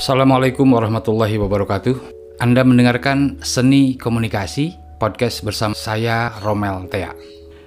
[0.00, 2.16] Assalamualaikum warahmatullahi wabarakatuh.
[2.40, 7.12] Anda mendengarkan Seni Komunikasi, podcast bersama saya Romel Tea.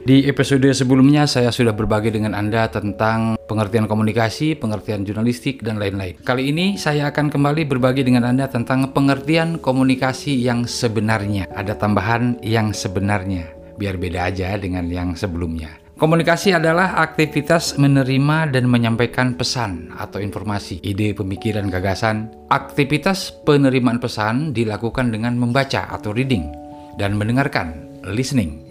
[0.01, 6.17] Di episode sebelumnya saya sudah berbagi dengan Anda tentang pengertian komunikasi, pengertian jurnalistik, dan lain-lain.
[6.25, 11.53] Kali ini saya akan kembali berbagi dengan Anda tentang pengertian komunikasi yang sebenarnya.
[11.53, 15.82] Ada tambahan yang sebenarnya, biar beda aja dengan yang sebelumnya.
[16.03, 22.27] Komunikasi adalah aktivitas menerima dan menyampaikan pesan atau informasi, ide, pemikiran, gagasan.
[22.51, 26.51] Aktivitas penerimaan pesan dilakukan dengan membaca atau reading
[26.99, 28.67] dan mendengarkan, listening.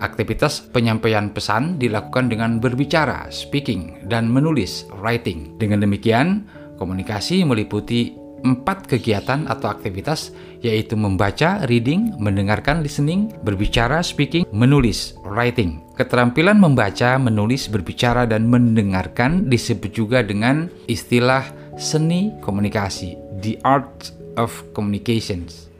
[0.00, 5.60] Aktivitas penyampaian pesan dilakukan dengan berbicara, speaking, dan menulis, writing.
[5.60, 6.48] Dengan demikian,
[6.80, 15.80] komunikasi meliputi empat kegiatan atau aktivitas yaitu membaca, reading, mendengarkan, listening, berbicara, speaking, menulis, writing.
[15.96, 21.48] Keterampilan membaca, menulis, berbicara, dan mendengarkan disebut juga dengan istilah
[21.80, 25.70] seni komunikasi, the art of communications.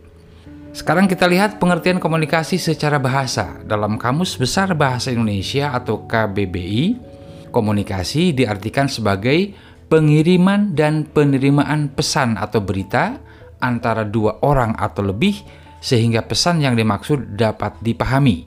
[0.70, 3.58] Sekarang kita lihat pengertian komunikasi secara bahasa.
[3.66, 7.10] Dalam Kamus Besar Bahasa Indonesia atau KBBI,
[7.50, 9.52] komunikasi diartikan sebagai
[9.90, 13.18] pengiriman dan penerimaan pesan atau berita
[13.58, 15.42] antara dua orang atau lebih
[15.82, 18.46] sehingga pesan yang dimaksud dapat dipahami.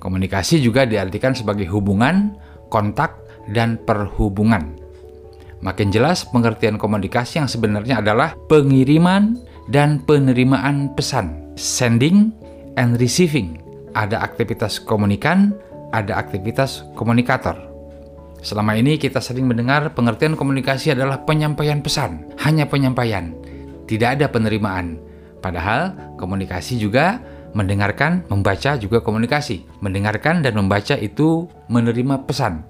[0.00, 2.34] Komunikasi juga diartikan sebagai hubungan,
[2.72, 3.20] kontak,
[3.52, 4.80] dan perhubungan.
[5.64, 9.36] Makin jelas pengertian komunikasi yang sebenarnya adalah pengiriman
[9.72, 12.32] dan penerimaan pesan, sending
[12.76, 13.60] and receiving.
[13.96, 15.56] Ada aktivitas komunikan,
[15.96, 17.73] ada aktivitas komunikator.
[18.44, 23.32] Selama ini kita sering mendengar pengertian komunikasi adalah penyampaian pesan, hanya penyampaian,
[23.88, 25.00] tidak ada penerimaan.
[25.40, 27.24] Padahal komunikasi juga
[27.56, 29.64] mendengarkan, membaca juga komunikasi.
[29.80, 32.68] Mendengarkan dan membaca itu menerima pesan.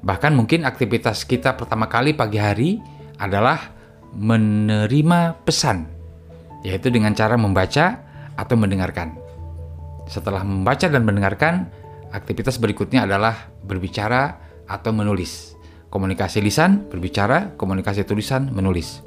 [0.00, 2.80] Bahkan mungkin aktivitas kita pertama kali pagi hari
[3.20, 3.60] adalah
[4.16, 5.84] menerima pesan,
[6.64, 8.00] yaitu dengan cara membaca
[8.40, 9.20] atau mendengarkan.
[10.08, 11.68] Setelah membaca dan mendengarkan,
[12.08, 15.54] aktivitas berikutnya adalah berbicara atau menulis.
[15.88, 19.00] Komunikasi lisan, berbicara, komunikasi tulisan, menulis.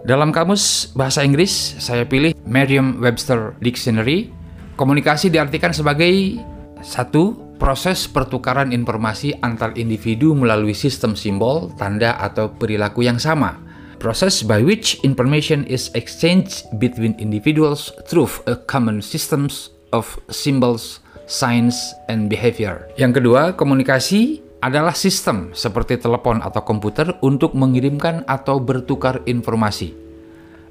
[0.00, 4.32] Dalam kamus bahasa Inggris, saya pilih Merriam-Webster Dictionary.
[4.80, 6.40] Komunikasi diartikan sebagai
[6.80, 13.70] satu proses pertukaran informasi antar individu melalui sistem simbol, tanda, atau perilaku yang sama
[14.00, 21.76] process by which information is exchanged between individuals through a common systems of symbols, signs,
[22.08, 22.88] and behavior.
[22.96, 29.96] Yang kedua, komunikasi adalah sistem seperti telepon atau komputer untuk mengirimkan atau bertukar informasi.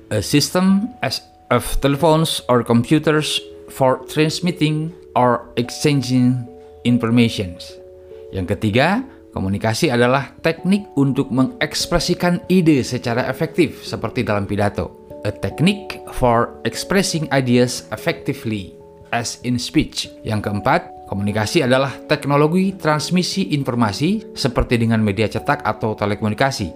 [0.09, 6.45] A system as of telephones or computers for transmitting or exchanging
[6.85, 7.57] information.
[8.29, 15.05] Yang ketiga, Komunikasi adalah teknik untuk mengekspresikan ide secara efektif seperti dalam pidato.
[15.21, 18.73] A technique for expressing ideas effectively
[19.13, 20.09] as in speech.
[20.25, 26.69] Yang keempat, komunikasi adalah teknologi transmisi informasi seperti dengan media cetak atau telekomunikasi.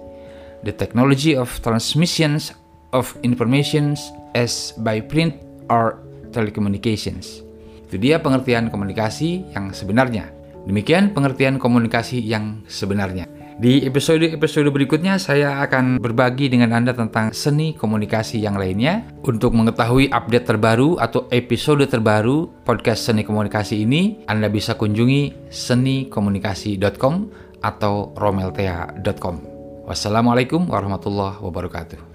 [0.66, 2.50] The technology of transmissions
[2.90, 3.94] of information
[4.34, 5.38] as by print
[5.70, 6.02] or
[6.34, 7.46] telecommunications.
[7.86, 10.34] Itu dia pengertian komunikasi yang sebenarnya.
[10.66, 13.30] Demikian pengertian komunikasi yang sebenarnya.
[13.54, 19.06] Di episode-episode berikutnya saya akan berbagi dengan Anda tentang seni komunikasi yang lainnya.
[19.22, 27.14] Untuk mengetahui update terbaru atau episode terbaru podcast seni komunikasi ini, Anda bisa kunjungi senikomunikasi.com
[27.62, 29.36] atau romeltea.com.
[29.86, 32.13] Wassalamualaikum warahmatullahi wabarakatuh.